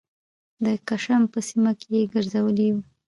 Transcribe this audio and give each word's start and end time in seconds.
د 0.63 0.65
کشم 0.87 1.21
په 1.33 1.39
سیمه 1.47 1.71
کې 1.79 1.87
یې 1.99 2.03
ګرځولي 2.13 2.65
یوو 2.69 2.81